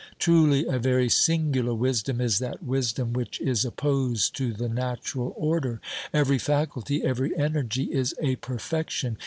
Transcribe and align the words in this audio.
Truly 0.17 0.65
a 0.65 0.79
very 0.79 1.09
singular 1.09 1.75
wisdom 1.75 2.19
is 2.21 2.39
that 2.39 2.63
wis 2.63 2.91
dom 2.91 3.13
which 3.13 3.39
is 3.39 3.63
opposed 3.63 4.35
to 4.37 4.51
the 4.51 4.67
natural 4.67 5.31
order. 5.37 5.79
Every 6.11 6.39
faculty, 6.39 7.03
every 7.03 7.37
energy 7.37 7.83
is 7.83 8.15
a 8.19 8.35
perfection. 8.37 9.19